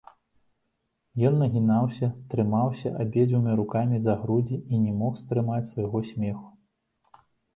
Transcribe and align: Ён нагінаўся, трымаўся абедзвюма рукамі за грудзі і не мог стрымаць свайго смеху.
Ён 1.29 1.35
нагінаўся, 1.41 2.07
трымаўся 2.31 2.93
абедзвюма 3.03 3.51
рукамі 3.61 4.01
за 4.07 4.13
грудзі 4.23 4.57
і 4.73 4.81
не 4.85 4.93
мог 5.01 5.13
стрымаць 5.23 5.63
свайго 5.73 5.99
смеху. 6.09 6.49